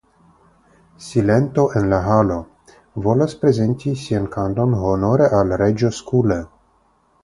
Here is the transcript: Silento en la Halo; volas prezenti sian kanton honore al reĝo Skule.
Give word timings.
Silento 1.07 1.65
en 1.81 1.85
la 1.91 1.99
Halo; 2.07 2.39
volas 3.09 3.39
prezenti 3.45 3.95
sian 4.07 4.29
kanton 4.41 4.77
honore 4.89 5.33
al 5.43 5.59
reĝo 5.65 5.97
Skule. 6.03 6.45